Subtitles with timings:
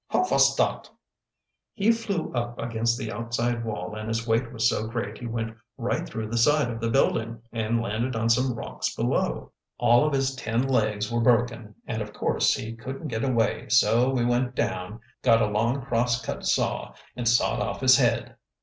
[0.07, 0.89] "How vos dot?"
[1.75, 5.55] "He flew up against the outside wall, and his weight was so great he went
[5.77, 9.51] right through the side of the building, and landed on some rocks below.
[9.77, 14.09] All of his ten legs were broken, and of course he couldn't get away, so
[14.09, 18.37] we went down, got a long cross cut saw, and sawed off his head.